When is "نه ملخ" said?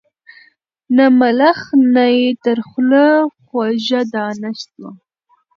0.95-1.59